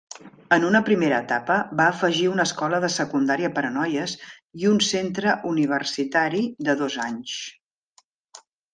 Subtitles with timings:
[0.55, 4.17] En una primera etapa, va afegir una escola de secundària per a noies
[4.65, 7.41] i un centre universitari de dos anys.